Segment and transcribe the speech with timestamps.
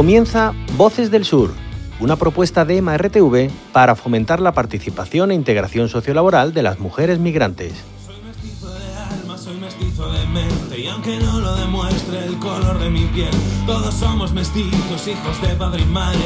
[0.00, 1.52] Comienza Voces del Sur,
[2.00, 7.74] una propuesta de MRTV para fomentar la participación e integración sociolaboral de las mujeres migrantes.
[8.06, 12.78] Soy mestizo de alma, soy mestizo de mente y aunque no lo demuestre el color
[12.78, 13.28] de mi piel,
[13.66, 16.18] todos somos mestizos, hijos de padre y madre.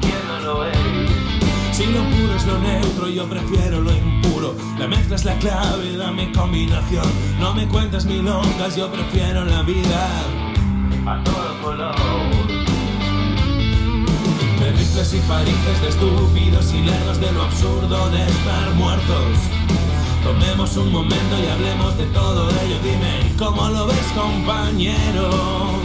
[0.00, 0.78] ¿Quién no lo es?
[1.72, 4.54] Si lo puro es lo neutro, yo prefiero lo impuro.
[4.78, 7.04] La mezcla es la clave, dame combinación.
[7.38, 10.08] No me cuentes milongas, yo prefiero la vida
[11.06, 12.37] a todo color.
[14.98, 19.38] De rifles y parices, de estúpidos y lerdos de lo absurdo de estar muertos.
[20.24, 22.78] Tomemos un momento y hablemos de todo ello.
[22.82, 25.77] Dime, ¿cómo lo ves, compañero?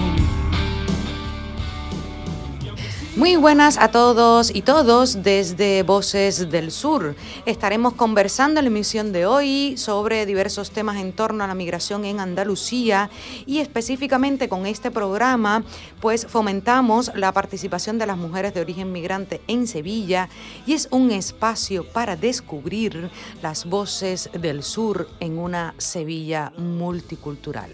[3.23, 7.15] Muy buenas a todos y todos desde Voces del Sur.
[7.45, 12.03] Estaremos conversando en la emisión de hoy sobre diversos temas en torno a la migración
[12.03, 13.09] en Andalucía
[13.45, 15.63] y específicamente con este programa
[16.01, 20.27] pues fomentamos la participación de las mujeres de origen migrante en Sevilla
[20.65, 23.09] y es un espacio para descubrir
[23.41, 27.71] las voces del sur en una Sevilla multicultural.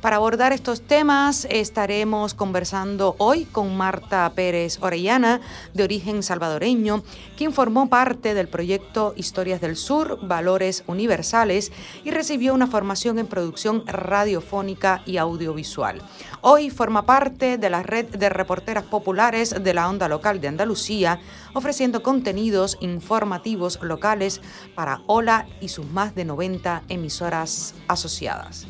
[0.00, 5.40] Para abordar estos temas estaremos conversando hoy con Marta Pérez Orellana,
[5.74, 7.02] de origen salvadoreño,
[7.36, 11.72] quien formó parte del proyecto Historias del Sur, Valores Universales
[12.04, 16.00] y recibió una formación en producción radiofónica y audiovisual.
[16.42, 21.18] Hoy forma parte de la red de reporteras populares de la onda local de Andalucía,
[21.54, 24.40] ofreciendo contenidos informativos locales
[24.76, 28.68] para Ola y sus más de 90 emisoras asociadas.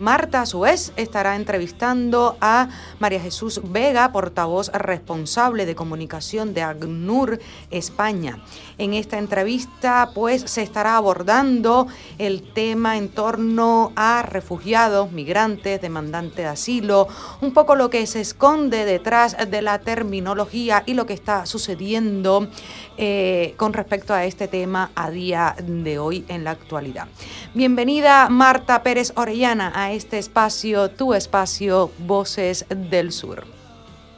[0.00, 2.68] Marta, a su vez, estará entrevistando a
[3.00, 8.38] María Jesús Vega, portavoz responsable de comunicación de ACNUR España.
[8.78, 11.88] En esta entrevista, pues, se estará abordando
[12.18, 17.08] el tema en torno a refugiados, migrantes, demandantes de asilo,
[17.40, 22.48] un poco lo que se esconde detrás de la terminología y lo que está sucediendo
[22.96, 27.08] eh, con respecto a este tema a día de hoy en la actualidad.
[27.54, 33.58] Bienvenida Marta Pérez Orellana este espacio, tu espacio, Voces del Sur.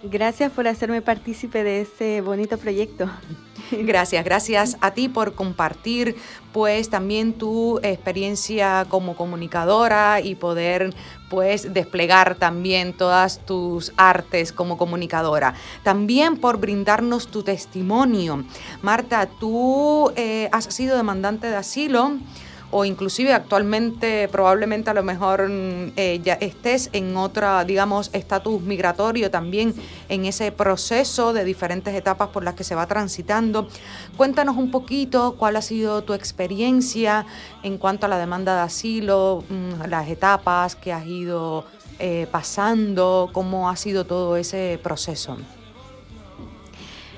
[0.03, 3.11] Gracias por hacerme partícipe de este bonito proyecto.
[3.71, 6.17] Gracias, gracias a ti por compartir
[6.53, 10.93] pues también tu experiencia como comunicadora y poder
[11.29, 15.55] pues desplegar también todas tus artes como comunicadora.
[15.85, 18.45] También por brindarnos tu testimonio.
[18.83, 22.15] Marta, tú eh, has sido demandante de asilo
[22.71, 28.63] o inclusive actualmente probablemente a lo mejor mm, eh, ya estés en otra, digamos, estatus
[28.63, 29.75] migratorio también
[30.09, 33.69] en ese proceso de diferentes etapas por las que se va transitando.
[34.17, 37.27] Cuéntanos un poquito cuál ha sido tu experiencia
[37.63, 41.65] en cuanto a la demanda de asilo, mm, las etapas que has ido
[41.99, 45.37] eh, pasando, cómo ha sido todo ese proceso.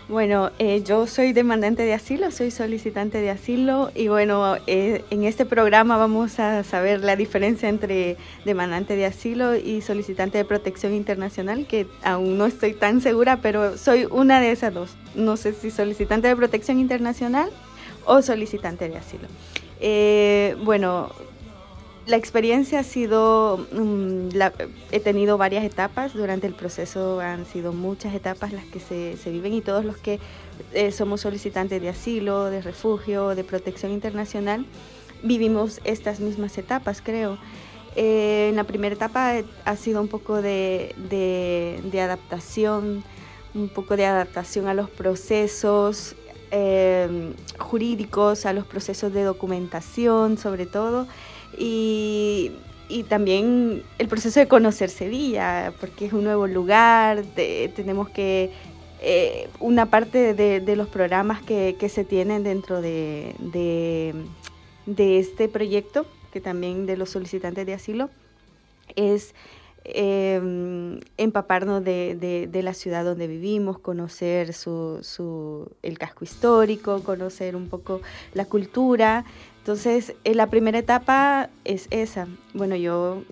[0.09, 5.25] Bueno, eh, yo soy demandante de asilo, soy solicitante de asilo y bueno, eh, en
[5.25, 10.93] este programa vamos a saber la diferencia entre demandante de asilo y solicitante de protección
[10.93, 14.91] internacional, que aún no estoy tan segura, pero soy una de esas dos.
[15.15, 17.49] No sé si solicitante de protección internacional
[18.05, 19.29] o solicitante de asilo.
[19.81, 21.13] Eh, bueno,
[22.07, 24.31] la experiencia ha sido, mm,
[24.91, 29.55] he tenido varias etapas durante el proceso, han sido muchas etapas las que se, viven
[29.55, 30.19] y todos los que
[30.73, 34.67] eh, somos solicitantes de asilo, de refugio, de protección internacional,
[35.23, 37.39] vivimos estas mismas etapas, creo.
[37.95, 39.35] Eh, en la primera etapa
[39.65, 40.95] ha sido un poco de,
[41.93, 43.05] adaptación,
[43.55, 46.17] un poco de adaptación a los procesos
[46.51, 51.07] eh, jurídicos, a los procesos de documentación sobre todo
[51.59, 52.53] y,
[53.09, 58.51] también el proceso de conocer Sevilla, porque es un nuevo lugar, tenemos que,
[59.01, 63.35] eh, una parte de, los programas que, se tienen dentro de,
[64.87, 68.11] este proyecto, que también de los solicitantes de asilo,
[68.95, 69.35] es
[69.85, 78.03] em, empaparnos de, la ciudad donde vivimos, conocer su, el casco histórico, conocer un poco
[78.35, 79.25] la cultura,
[79.63, 82.27] entonces, eh, la primera etapa es esa.
[82.53, 83.23] Bueno, yo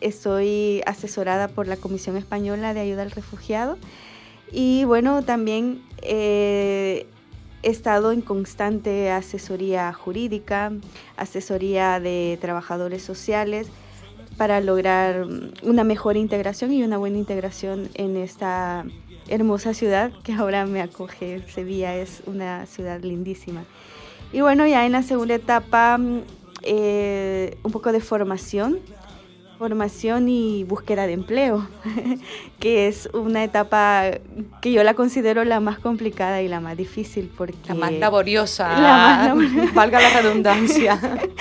[0.00, 3.78] estoy asesorada por la Comisión Española de Ayuda al Refugiado
[4.50, 7.06] y bueno, también eh,
[7.62, 10.72] he estado en constante asesoría jurídica,
[11.16, 13.68] asesoría de trabajadores sociales
[14.36, 15.28] para lograr
[15.62, 18.84] una mejor integración y una buena integración en esta
[19.28, 21.44] hermosa ciudad que ahora me acoge.
[21.48, 23.62] Sevilla es una ciudad lindísima.
[24.32, 26.20] Y bueno, ya en la segunda etapa, mm,
[26.62, 28.78] eh, un poco de formación,
[29.58, 31.68] formación y búsqueda de empleo,
[32.58, 34.10] que es una etapa
[34.60, 37.68] que yo la considero la más complicada y la más difícil porque...
[37.68, 40.98] La más laboriosa, la más valga la redundancia.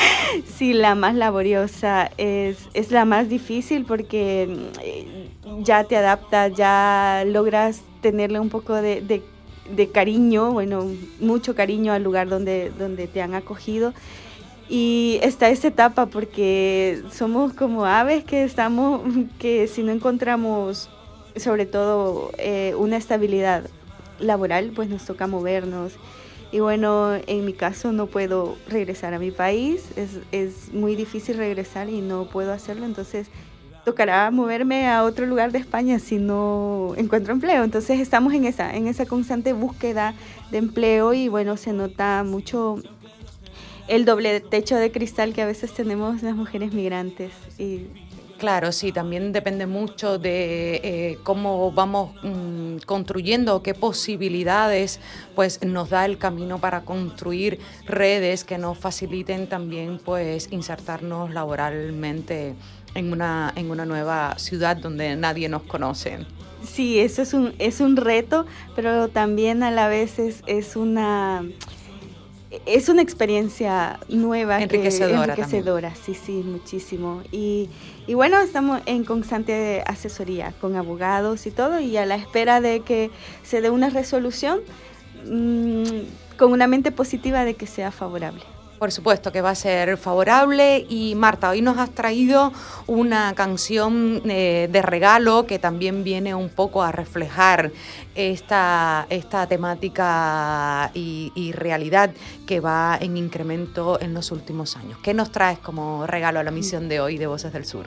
[0.45, 5.29] sí, la más laboriosa es, es la más difícil porque eh,
[5.63, 9.23] ya te adaptas, ya logras tenerle un poco de, de,
[9.75, 10.85] de cariño, bueno,
[11.19, 13.93] mucho cariño al lugar donde, donde te han acogido
[14.73, 19.01] y está esa etapa porque somos como aves que estamos,
[19.37, 20.89] que si no encontramos
[21.35, 23.69] sobre todo eh, una estabilidad
[24.19, 25.93] laboral, pues nos toca movernos.
[26.53, 31.35] Y bueno, en mi caso no puedo regresar a mi país, es, es muy difícil
[31.37, 33.27] regresar y no puedo hacerlo, entonces
[33.85, 37.63] tocará moverme a otro lugar de España si no encuentro empleo.
[37.63, 40.13] Entonces estamos en esa, en esa constante búsqueda
[40.51, 42.77] de empleo y bueno, se nota mucho
[43.87, 47.31] el doble techo de cristal que a veces tenemos las mujeres migrantes.
[47.57, 47.87] Y
[48.41, 54.99] Claro, sí, también depende mucho de eh, cómo vamos mm, construyendo, qué posibilidades
[55.35, 62.55] pues nos da el camino para construir redes que nos faciliten también pues insertarnos laboralmente
[62.93, 66.25] en una, en una nueva ciudad donde nadie nos conoce.
[66.63, 68.45] Sí, eso es un, es un reto,
[68.75, 71.43] pero también a la vez es, es una
[72.65, 74.61] es una experiencia nueva.
[74.61, 75.33] Enriquecedora.
[75.33, 77.21] enriquecedora, sí, sí, muchísimo.
[77.31, 77.69] Y,
[78.07, 82.81] y, bueno, estamos en constante asesoría con abogados y todo, y a la espera de
[82.81, 83.09] que
[83.43, 84.59] se dé una resolución
[85.25, 85.83] mmm,
[86.37, 88.41] con una mente positiva de que sea favorable.
[88.81, 92.51] Por supuesto que va a ser favorable y Marta, hoy nos has traído
[92.87, 97.71] una canción eh, de regalo que también viene un poco a reflejar
[98.15, 102.09] esta, esta temática y, realidad
[102.47, 104.97] que va en incremento en los últimos años.
[105.03, 107.85] ¿Qué nos traes como regalo a la misión de hoy de Voces del Sur?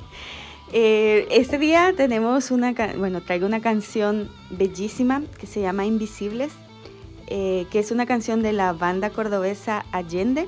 [0.73, 6.53] Eh, este día tenemos una, bueno, traigo una canción bellísima que se llama Invisibles,
[7.27, 10.47] eh, que es una canción de la banda cordobesa Allende.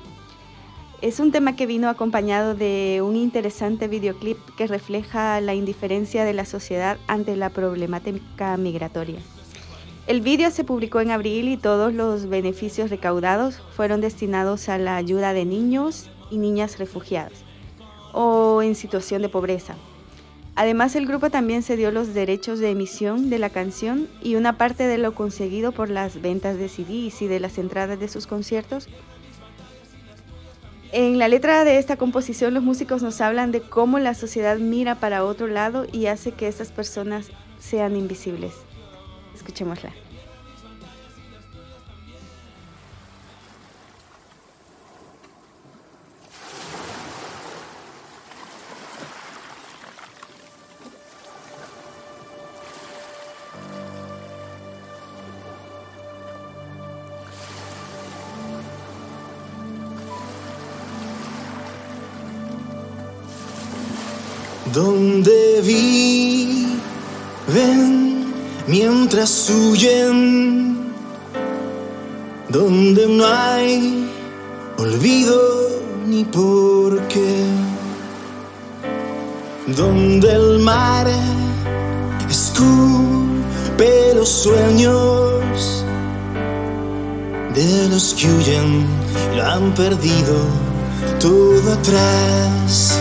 [1.03, 6.33] Es un tema que vino acompañado de un interesante videoclip que refleja la indiferencia de
[6.33, 9.21] la sociedad ante la problemática migratoria.
[10.07, 14.97] El vídeo se publicó en abril y todos los beneficios recaudados fueron destinados a la
[14.97, 17.45] ayuda de niños y niñas refugiados
[18.15, 19.75] o en situación de pobreza.
[20.55, 24.87] Además, el grupo también cedió los derechos de emisión de la canción y una parte
[24.87, 28.89] de lo conseguido por las ventas de CDs y de las entradas de sus conciertos
[30.97, 34.95] en la letra de esta composición los músicos nos hablan de cómo la sociedad mira
[34.95, 37.29] para otro lado y hace que estas personas
[37.59, 38.55] sean invisibles.
[39.35, 39.93] Escuchémosla.
[64.73, 66.67] Donde viven
[68.67, 70.93] mientras huyen,
[72.49, 74.11] donde no hay
[74.79, 75.41] olvido
[76.07, 77.45] ni por qué,
[79.69, 81.07] donde el mar
[82.29, 85.85] escupe los sueños
[87.55, 88.87] de los que huyen.
[89.35, 90.35] Lo han perdido
[91.19, 93.01] todo atrás.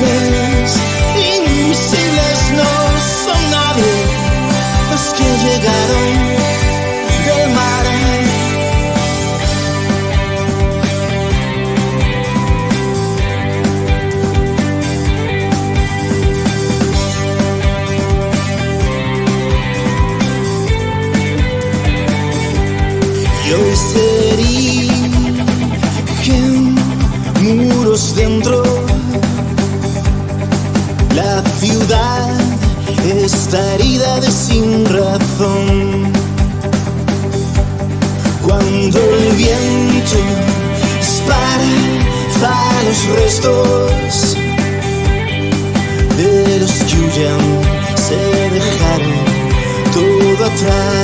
[0.00, 0.72] Los ves,
[1.16, 3.94] invisibles no son nadie
[4.90, 6.17] los que llegaron
[50.60, 50.97] todo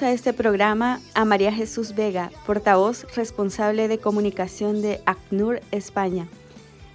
[0.00, 6.28] A este programa a María Jesús Vega, portavoz responsable de comunicación de ACNUR España.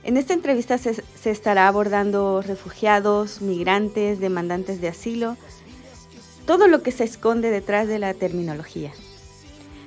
[0.03, 5.37] En esta entrevista se, estará abordando refugiados, migrantes, demandantes de asilo,
[6.47, 8.91] todo lo que se esconde detrás de la terminología.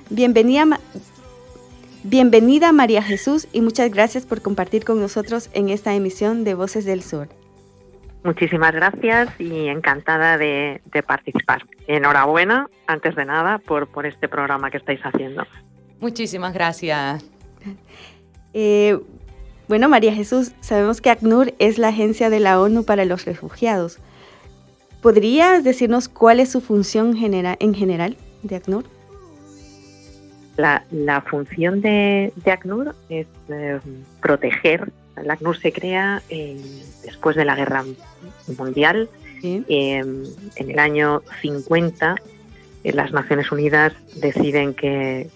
[0.09, 0.79] Bienvenida,
[2.03, 6.85] bienvenida María Jesús y muchas gracias por compartir con nosotros en esta emisión de Voces
[6.85, 7.27] del Sur.
[8.23, 11.65] Muchísimas gracias y encantada de, participar.
[11.87, 15.45] Enhorabuena, antes de nada, por, por este programa que estáis haciendo.
[15.99, 17.25] Muchísimas gracias.
[18.53, 18.99] Eh,
[19.67, 23.99] bueno, María Jesús, sabemos que ACNUR es la agencia de la ONU para los refugiados.
[25.01, 28.83] ¿Podrías decirnos cuál es su función en general de ACNUR?
[30.57, 33.79] La, función de, ACNUR es eh,
[34.21, 34.91] proteger.
[35.15, 36.59] La ACNUR se crea eh,
[37.03, 37.83] después de la Guerra
[38.57, 39.09] Mundial.
[39.43, 40.23] Em,
[40.55, 42.15] en el año 50,
[42.83, 45.29] eh, las Naciones Unidas deciden que,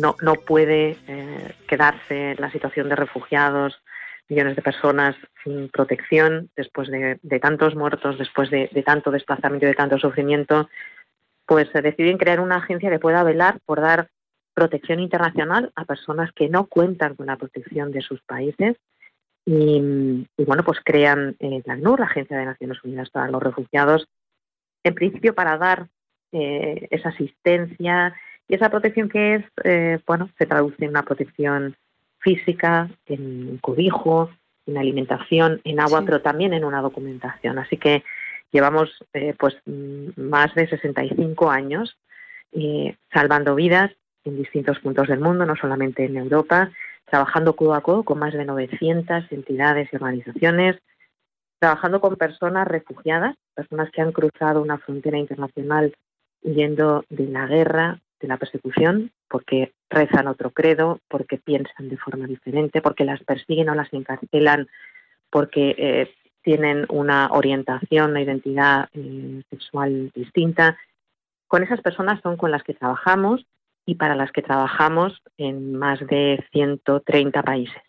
[0.00, 0.14] no,
[0.46, 0.96] puede
[1.68, 3.82] quedarse la situación de refugiados,
[4.28, 5.14] millones de personas
[5.44, 10.70] sin protección, después de, tantos muertos, después de, de, tanto desplazamiento y de tanto sufrimiento,
[11.44, 14.08] pues se deciden crear una agencia que pueda velar por dar
[14.54, 18.76] protección internacional a personas que no cuentan con la protección de sus países
[19.44, 24.08] y, bueno, pues crean eh, la ACNUR, la Agencia de Naciones Unidas para los Refugiados,
[24.84, 25.88] en principio para dar
[26.32, 28.14] eh, esa asistencia
[28.48, 31.76] y esa protección que es, eh, bueno, se traduce en una protección
[32.18, 34.30] física, en cobijo,
[34.66, 37.58] en alimentación, en agua, pero también en una documentación.
[37.58, 38.04] Así que
[38.52, 38.90] llevamos
[39.38, 39.56] pues
[40.16, 41.96] más de 65 años
[43.12, 43.90] salvando vidas
[44.24, 46.70] en distintos puntos del mundo, no solamente en Europa,
[47.04, 50.76] trabajando codo a codo con más de 900 entidades y organizaciones,
[51.58, 55.94] trabajando con personas refugiadas, personas que han cruzado una frontera internacional
[56.42, 62.26] huyendo de la guerra, de la persecución, porque rezan otro credo, porque piensan de forma
[62.26, 64.68] diferente, porque las persiguen o las encarcelan,
[65.30, 70.76] porque eh, tienen una orientación, una identidad eh, sexual distinta.
[71.46, 73.46] Con esas personas son con las que trabajamos
[73.86, 77.82] y para las que trabajamos en más de 130 países.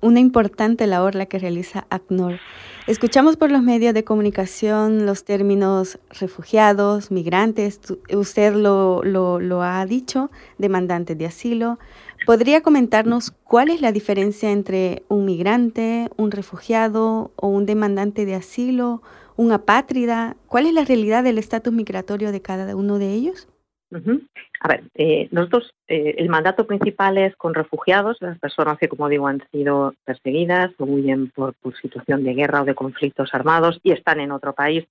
[0.00, 2.38] Una importante labor la que realiza ACNUR.
[2.86, 7.80] Escuchamos por los medios de comunicación los términos refugiados, migrantes,
[8.12, 11.78] usted lo ha dicho, demandantes de asilo.
[12.26, 18.34] ¿Podría comentarnos cuál es la diferencia entre un migrante, un refugiado o un demandante de
[18.34, 19.02] asilo,
[19.36, 20.36] un apátrida?
[20.46, 23.48] ¿Cuál es la realidad del estatus migratorio de cada uno de ellos?
[23.92, 29.08] A ver, eh, nosotros eh, el mandato principal es con refugiados, las personas que, como
[29.08, 33.92] digo, han sido perseguidas o huyen por, situación de guerra o de conflictos armados y
[33.92, 34.84] están en otro país,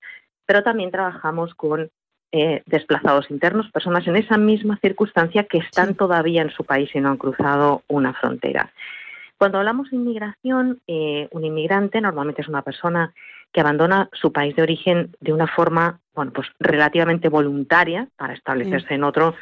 [0.46, 1.90] pero también trabajamos con
[2.32, 7.00] eh, desplazados internos, personas en esa misma circunstancia que están todavía en su país y
[7.00, 8.72] no han cruzado una frontera.
[9.36, 13.12] Cuando hablamos de inmigración, un inmigrante normalmente es una persona
[13.56, 18.92] que abandona su país de origen de una forma, bueno, pues relativamente voluntaria para establecerse
[18.92, 19.34] en otro,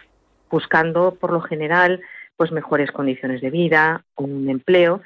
[0.49, 2.01] buscando por lo general
[2.37, 5.01] pues mejores condiciones de vida o un empleo.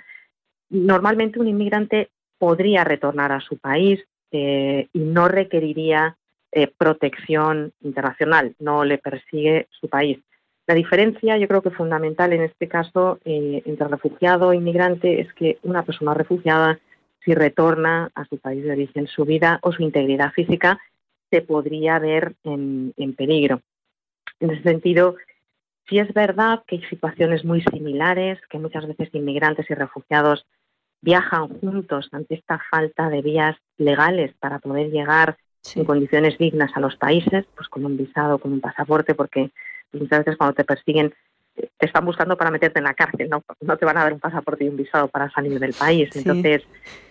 [0.69, 6.19] Normalmente un inmigrante podría retornar a su país eh, y no requeriría
[6.53, 10.19] eh, protección internacional, no le persigue su país.
[10.67, 15.33] La diferencia, yo creo que fundamental en este caso eh, entre refugiado e inmigrante es
[15.33, 16.79] que una persona refugiada
[17.25, 20.81] si retorna a su país de origen, su vida o su integridad física
[21.31, 23.61] se podría ver en, peligro.
[24.41, 25.17] En ese sentido,
[25.89, 30.47] sí es verdad que hay situaciones muy similares, que muchas veces inmigrantes y refugiados
[31.01, 35.37] viajan juntos ante esta falta de vías legales para poder llegar
[35.75, 39.51] en condiciones dignas a los países, pues con un visado, con un pasaporte, porque
[39.93, 41.13] muchas veces cuando te persiguen
[41.77, 44.21] te están buscando para meterte en la cárcel, no, no te van a dar un
[44.21, 46.09] pasaporte y un visado para salir del país.
[46.15, 46.63] Entonces,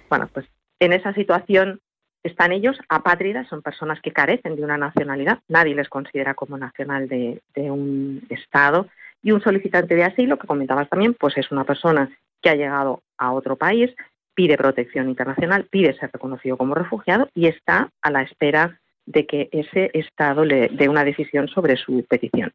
[0.09, 0.45] bueno, pues
[0.79, 1.81] en esa situación
[2.23, 7.07] están ellos apátridas, son personas que carecen de una nacionalidad, nadie les considera como nacional
[7.07, 8.87] de, un Estado,
[9.23, 12.09] y un solicitante de asilo, que comentabas también, pues es una persona
[12.41, 13.93] que ha llegado a otro país,
[14.35, 19.49] pide protección internacional, pide ser reconocido como refugiado y está a la espera de que
[19.51, 22.51] ese Estado le dé una decisión sobre su petición.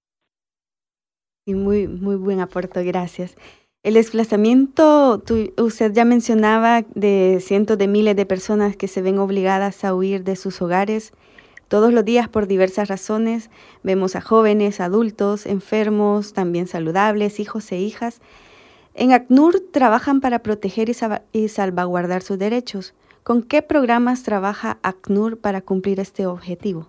[1.44, 3.36] Y muy, muy buen aporte, gracias.
[3.84, 5.20] El desplazamiento,
[5.58, 10.22] usted ya mencionaba de cientos de miles de personas que se ven obligadas a huir
[10.22, 11.12] de sus hogares.
[11.66, 13.50] Todos los días por diversas razones
[13.82, 18.20] vemos a jóvenes, adultos, enfermos, también saludables, hijos e hijas.
[18.94, 20.88] En ACNUR trabajan para proteger
[21.32, 22.94] y salvaguardar sus derechos.
[23.24, 26.86] ¿Con qué programas trabaja ACNUR para cumplir este objetivo?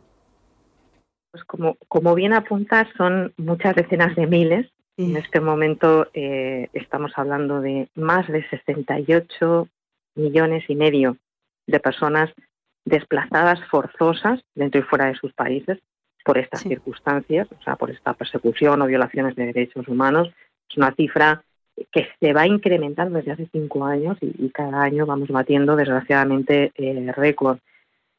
[1.31, 4.69] Pues como, como bien apuntas, son muchas decenas de miles.
[4.97, 9.67] En este momento eh, estamos hablando de más de 68
[10.15, 11.17] millones y medio
[11.65, 12.29] de personas
[12.85, 15.79] desplazadas forzosas dentro y fuera de sus países
[16.23, 20.29] por estas circunstancias, o sea, por esta persecución o violaciones de derechos humanos.
[20.69, 21.43] Es una cifra
[21.91, 27.12] que se va incrementando desde hace cinco años y, cada año vamos batiendo, desgraciadamente, eh,
[27.15, 27.57] récord.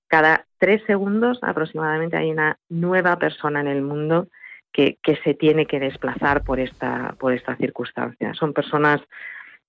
[0.09, 4.27] Cada tres segundos aproximadamente hay una nueva persona en el mundo
[4.75, 8.35] que, se tiene que desplazar por esta, por esta circunstancia.
[8.35, 9.01] Son personas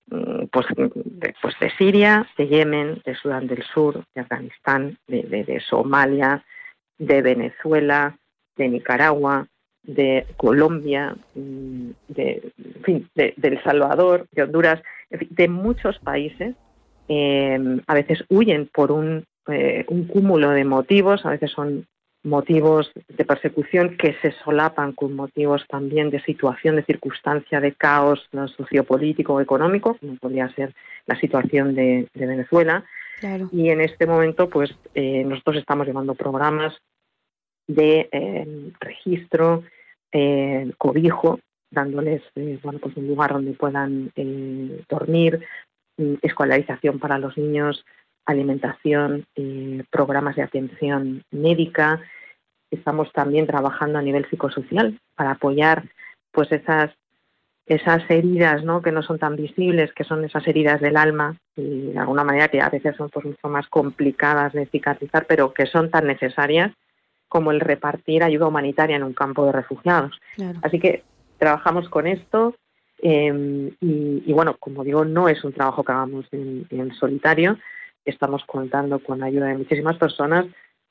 [0.08, 5.62] mm, pues de, pues de Siria, de Yemen, de Sudán del Sur, de Afganistán, de,
[5.68, 6.44] Somalia,
[6.98, 8.18] de Venezuela,
[8.56, 9.46] de Nicaragua,
[9.84, 12.52] de Colombia, mm, de,
[13.14, 16.56] El Salvador, de Honduras, de muchos países,
[17.08, 21.86] eh, a veces huyen por un, eh, un cúmulo de motivos, a veces son
[22.26, 28.28] motivos de persecución que se solapan con motivos también de situación, de circunstancia, de caos
[28.56, 30.74] sociopolítico o económico, como podría ser
[31.06, 32.84] la situación de, Venezuela.
[33.52, 36.74] Y en este momento, pues eh, nosotros estamos llevando programas
[37.66, 39.64] de eh, registro,
[40.12, 41.40] eh, cobijo,
[41.70, 44.12] dándoles eh, bueno, pues un lugar donde puedan
[44.88, 45.40] dormir,
[45.96, 47.84] mm, escolarización para los niños,
[48.26, 49.26] alimentación,
[49.90, 52.00] programas de atención médica.
[52.70, 55.84] Estamos también trabajando a nivel psicosocial para apoyar
[56.32, 56.90] pues esas
[57.66, 58.80] esas heridas ¿no?
[58.80, 62.48] que no son tan visibles, que son esas heridas del alma, y de alguna manera
[62.48, 66.72] que a veces son pues, mucho más complicadas de cicatrizar, pero que son tan necesarias
[67.28, 70.16] como el repartir ayuda humanitaria en un campo de refugiados.
[70.62, 71.02] Así que
[71.38, 72.54] trabajamos con esto
[72.98, 77.58] em, y, bueno, como digo, no es un trabajo que hagamos en, solitario,
[78.10, 80.46] estamos contando con la ayuda de muchísimas personas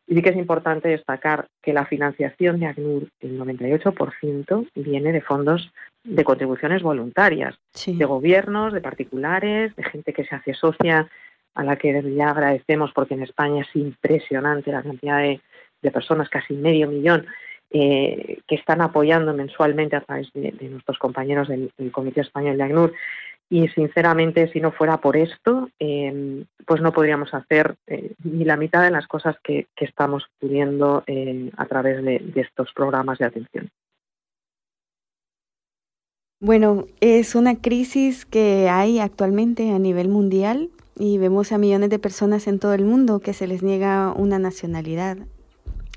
[0.07, 5.21] y sí que es importante destacar que la financiación de ACNUR, el 98%, viene de
[5.21, 5.71] fondos
[6.03, 11.09] de contribuciones voluntarias, de gobiernos, de particulares, de gente que se hace socia,
[11.55, 15.41] a la que ya agradecemos porque en España es impresionante la cantidad de
[15.85, 17.25] de personas, casi medio millón,
[17.69, 22.93] eh, que están apoyando mensualmente a través de, nuestros compañeros del, Comité Español de ACNUR.
[23.49, 28.57] Y sinceramente, si no fuera por esto, em, pues no podríamos hacer eh, ni la
[28.57, 33.25] mitad de las cosas que, estamos pudiendo eh, a través de, de estos programas de
[33.25, 33.69] atención.
[36.39, 41.99] Bueno, es una crisis que hay actualmente a nivel mundial y vemos a millones de
[41.99, 45.17] personas en todo el mundo que se les niega una nacionalidad.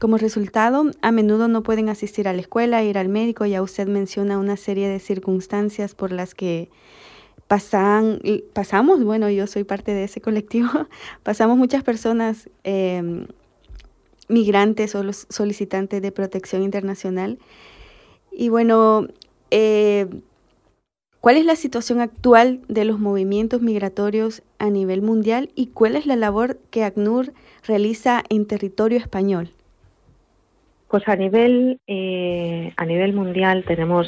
[0.01, 3.47] Como resultado, a menudo no pueden asistir a la escuela, ir al médico.
[3.47, 6.69] Ya usted menciona una serie de circunstancias por las que
[7.49, 8.21] pasan,
[8.53, 10.69] pasamos, bueno, yo soy parte de ese colectivo,
[11.23, 13.27] pasamos muchas personas em,
[14.29, 17.39] migrantes o los solicitantes de protección internacional.
[18.31, 19.09] Y bueno,
[19.51, 20.07] eh,
[21.21, 26.05] ¿cuál es la situación actual de los movimientos migratorios a nivel mundial y cuál es
[26.05, 27.33] la labor que ACNUR
[27.67, 29.49] realiza en territorio español?
[30.89, 34.07] Pues a nivel, eh, a nivel mundial tenemos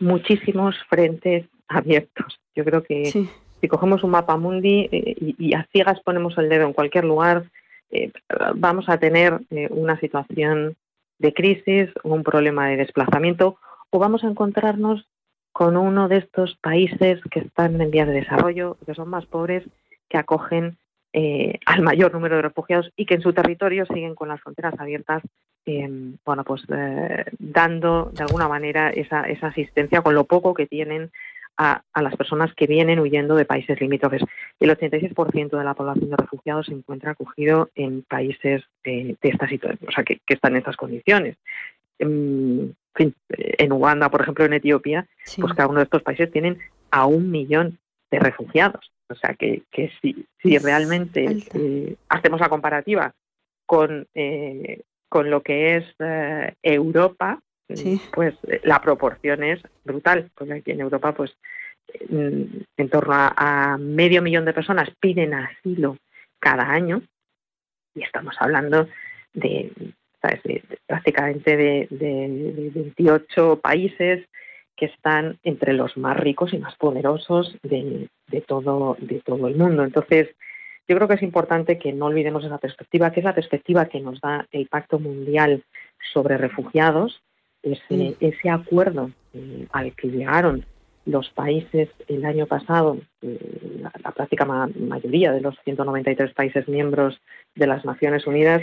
[0.00, 2.40] muchísimos frentes abiertos.
[2.56, 3.28] Yo creo que
[3.60, 7.44] si cogemos un mapa mundi eh, y, a ciegas ponemos el dedo en cualquier lugar,
[7.90, 8.10] eh,
[8.56, 9.40] vamos a tener
[9.70, 10.74] una situación
[11.18, 13.58] de crisis o un problema de desplazamiento
[13.90, 15.06] o vamos a encontrarnos
[15.52, 19.64] con uno de estos países que están en vías de desarrollo, que son más pobres,
[20.08, 20.76] que acogen
[21.12, 24.78] eh, al mayor número de refugiados y que en su territorio siguen con las fronteras
[24.78, 25.22] abiertas,
[25.64, 30.66] em, bueno, pues eh, dando de alguna manera esa, esa asistencia con lo poco que
[30.66, 31.10] tienen
[31.56, 34.22] a, las personas que vienen huyendo de países limítrofes.
[34.60, 39.88] El 86% de la población de refugiados se encuentra acogido en países de, esta situación,
[39.88, 41.36] o sea, que, están en estas condiciones.
[41.98, 42.76] En,
[43.28, 45.06] en Uganda, por ejemplo, en Etiopía,
[45.40, 46.58] pues cada uno de estos países tienen
[46.90, 47.78] a un millón
[48.10, 48.92] de refugiados.
[49.08, 53.14] O sea que, que si, si realmente eh, hacemos la comparativa
[53.64, 57.40] con, eh, con lo que es eh, Europa,
[58.12, 61.36] pues la proporción es brutal, porque aquí en Europa pues
[62.08, 62.42] mm,
[62.76, 65.98] en torno a, medio millón de personas piden asilo
[66.38, 67.02] cada año.
[67.94, 68.88] Y estamos hablando
[69.32, 69.72] de,
[70.86, 74.26] prácticamente de, de, 28 países
[74.76, 78.08] que están entre los más ricos y más poderosos de,
[78.46, 79.84] todo, de todo el mundo.
[79.84, 80.28] Entonces,
[80.86, 84.00] yo creo que es importante que no olvidemos esa perspectiva, que es la perspectiva que
[84.00, 85.64] nos da el Pacto Mundial
[86.12, 87.22] sobre Refugiados,
[87.72, 90.64] ese, ese acuerdo eh, al que llegaron
[91.04, 97.20] los países el año pasado, eh, la, práctica mayoría de los 193 países miembros
[97.54, 98.62] de las Naciones Unidas,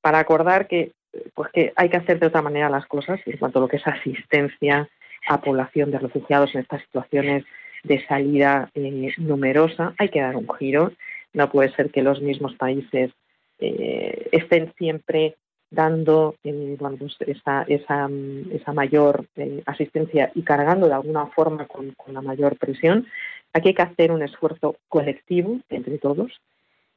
[0.00, 0.92] para acordar que
[1.34, 3.78] pues que hay que hacer de otra manera las cosas en cuanto a lo que
[3.78, 4.88] es asistencia
[5.28, 7.44] a población de refugiados en estas situaciones
[7.84, 9.94] de salida eh, numerosa.
[9.98, 10.92] Hay que dar un giro.
[11.32, 13.12] No puede ser que los mismos países
[13.58, 15.36] eh, estén siempre
[15.70, 18.08] dando eh, pues esa, esa,
[18.50, 19.26] esa, mayor
[19.66, 23.06] asistencia y cargando de alguna forma con, la mayor presión.
[23.52, 26.32] Aquí hay que hacer un esfuerzo colectivo entre todos.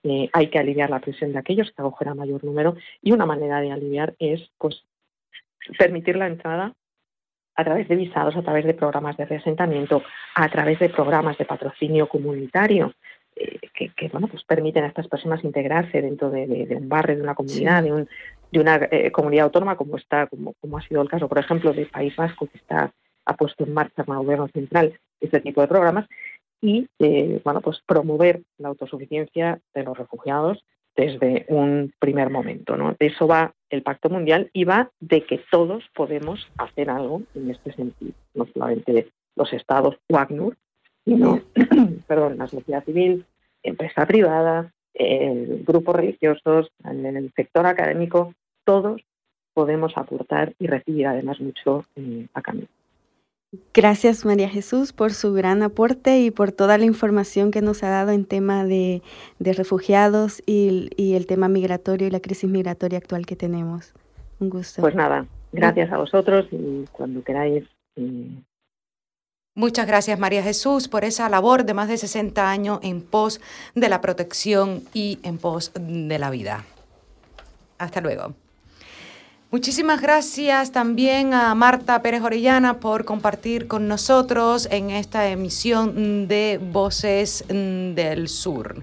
[0.03, 3.59] hay que aliviar la presión de aquellos que acogen a mayor número y una manera
[3.61, 4.83] de aliviar es pues
[5.77, 6.73] permitir la entrada
[7.55, 10.01] a través de visados, a través de programas de reasentamiento,
[10.35, 12.93] a través de programas de patrocinio comunitario,
[13.39, 17.35] eh, que, bueno, pues permiten a estas personas integrarse dentro de, un barrio, de una
[17.35, 18.09] comunidad, de, un,
[18.51, 21.73] de, una eh, comunidad autónoma, como está, como, como ha sido el caso, por ejemplo,
[21.73, 22.93] del País Vasco, que está
[23.29, 26.07] ha puesto en marcha el gobierno central este tipo de programas
[26.61, 30.63] y eh, bueno pues promover la autosuficiencia de los refugiados
[30.95, 32.75] desde un primer momento.
[32.75, 32.95] ¿no?
[32.99, 37.51] De eso va el Pacto Mundial y va de que todos podemos hacer algo en
[37.51, 40.57] este sentido, no solamente los estados o ACNUR,
[41.05, 41.41] sino
[42.07, 43.25] perdón, la sociedad civil,
[43.63, 44.71] empresa privada,
[45.65, 48.33] grupos religiosos, el sector académico,
[48.65, 49.01] todos
[49.53, 52.67] podemos aportar y recibir además mucho eh, a cambio.
[53.73, 57.89] Gracias María Jesús por su gran aporte y por toda la información que nos ha
[57.89, 59.01] dado en tema de,
[59.39, 63.93] refugiados y, el tema migratorio y la crisis migratoria actual que tenemos.
[64.39, 64.81] Un gusto.
[64.81, 67.65] Pues nada, gracias a vosotros y cuando queráis.
[67.95, 68.29] Eh,
[69.59, 73.41] Muchas gracias María Jesús por esa labor de más de 60 años en pos
[73.75, 76.63] de la protección y en pos de la vida.
[77.77, 78.35] Hasta luego.
[79.51, 86.57] Muchísimas gracias también a Marta Pérez Orellana por compartir con nosotros en esta emisión de
[86.71, 88.81] Voces del Sur.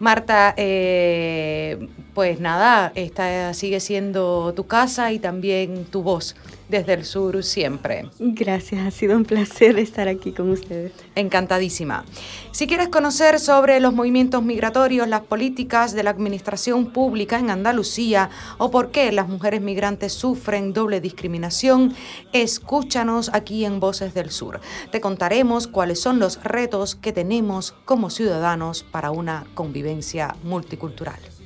[0.00, 6.34] Marta, eh, pues nada, esta sigue siendo tu casa y también tu voz
[6.68, 8.10] desde el sur siempre.
[8.18, 10.90] Gracias, ha sido un placer estar aquí con ustedes.
[11.14, 12.04] Encantadísima.
[12.50, 18.30] Si quieres conocer sobre los movimientos migratorios, las políticas de la administración pública en Andalucía
[18.58, 21.94] o por qué las mujeres migrantes sufren doble discriminación,
[22.32, 24.60] escúchanos aquí en Voces del Sur.
[24.90, 31.37] Te contaremos cuáles son los retos que tenemos como ciudadanos para una convivencia multicultural.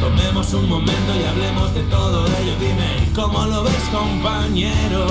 [0.00, 2.54] Tomemos un momento y hablemos de todo ello.
[2.60, 5.06] Dime, ¿cómo lo ves, compañero?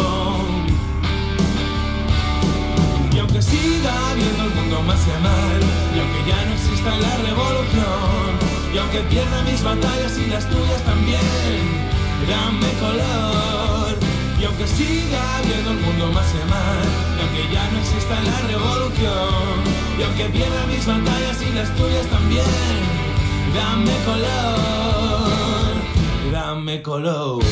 [3.14, 5.60] Y aunque siga viendo el mundo más y mal,
[5.96, 8.30] y aunque ya no exista la revolución,
[8.74, 11.60] y aunque pierda mis batallas y las tuyas también,
[12.30, 13.98] dame color.
[14.40, 16.86] Y aunque siga viendo el mundo más y mal,
[17.18, 19.64] y aunque ya no exista la revolución,
[19.98, 23.07] y aunque pierda mis batallas y las tuyas también,
[23.58, 25.74] Dame color,
[26.32, 27.44] dame color.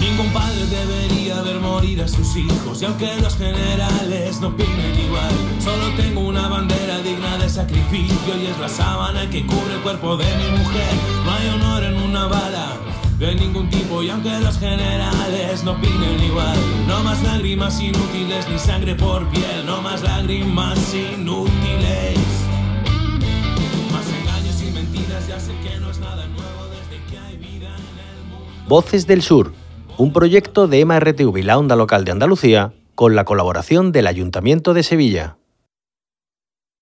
[0.00, 5.32] Ningún padre debería ver morir a sus hijos y aunque los generales no opinen igual,
[5.58, 10.16] solo tengo una bandera digna de sacrificio y es la sábana que cubre el cuerpo
[10.16, 10.94] de mi mujer.
[11.24, 12.83] No hay honor en una bala
[13.24, 18.58] de ningún tipo y aunque los generales no opinen igual, no más lágrimas inútiles ni
[18.58, 22.18] sangre por piel, no más lágrimas inútiles.
[23.90, 27.68] Más engaños y mentiras, ya sé que no es nada nuevo desde que hay vida
[27.68, 28.46] en el mundo.
[28.68, 29.54] Voces del Sur,
[29.96, 34.06] un proyecto de EMA RTV y la Onda Local de Andalucía con la colaboración del
[34.06, 35.36] Ayuntamiento de Sevilla.